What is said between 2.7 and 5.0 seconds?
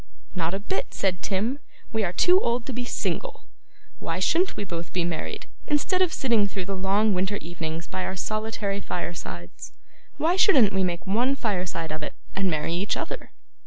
be single. Why shouldn't we both